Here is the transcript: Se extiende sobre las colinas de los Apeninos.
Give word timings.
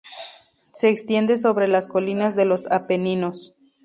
Se 0.73 0.89
extiende 0.89 1.37
sobre 1.37 1.67
las 1.67 1.87
colinas 1.87 2.35
de 2.35 2.45
los 2.45 2.65
Apeninos. 2.71 3.53